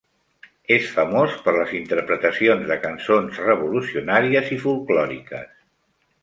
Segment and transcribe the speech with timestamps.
[0.75, 5.55] És famós per les interpretacions de cançons revolucionàries i folklòriques.